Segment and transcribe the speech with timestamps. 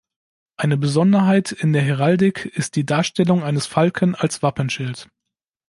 [0.57, 5.07] Eine Besonderheit in der Heraldik ist die Darstellung eines Falken als Wappenschild.